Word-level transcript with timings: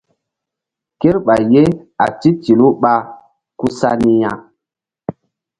Kerɓay 0.99 1.43
ye 1.53 1.63
a 2.03 2.05
titilu 2.19 2.67
ɓa 2.81 2.93
ku 3.59 3.65
sa 3.77 3.89
ni 4.01 4.13
ya. 4.21 4.31